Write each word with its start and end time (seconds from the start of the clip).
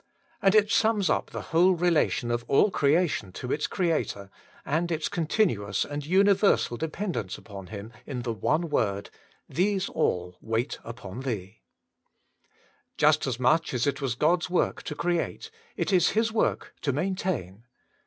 And 0.41 0.55
it 0.55 0.71
sums 0.71 1.11
up 1.11 1.29
the 1.29 1.41
whole 1.53 1.73
relation 1.75 2.31
of 2.31 2.43
all 2.47 2.71
creation 2.71 3.31
to 3.33 3.51
its 3.51 3.67
Creator, 3.67 4.31
and 4.65 4.91
its 4.91 5.07
continuous 5.07 5.85
and 5.85 6.03
universal 6.03 6.75
dependence 6.75 7.37
upon 7.37 7.67
Him 7.67 7.93
in 8.07 8.23
the 8.23 8.33
one 8.33 8.69
word: 8.69 9.11
^IJiese 9.51 9.91
all 9.91 10.37
wait 10.41 10.79
upon 10.83 11.19
Thee 11.19 11.61
/' 12.25 12.97
Just 12.97 13.27
as 13.27 13.39
much 13.39 13.75
as 13.75 13.85
it 13.85 14.01
was 14.01 14.15
God's 14.15 14.49
work 14.49 14.81
to 14.85 14.95
create, 14.95 15.51
it 15.77 15.93
is 15.93 16.09
His 16.17 16.31
work 16.31 16.73
to 16.81 16.91
maintain. 16.91 17.65